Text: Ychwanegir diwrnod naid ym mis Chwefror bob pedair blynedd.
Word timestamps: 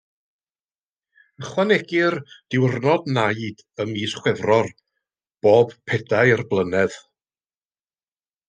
Ychwanegir 1.41 2.17
diwrnod 2.55 3.05
naid 3.19 3.61
ym 3.85 3.93
mis 3.99 4.17
Chwefror 4.23 4.73
bob 5.49 5.77
pedair 5.93 6.45
blynedd. 6.55 7.01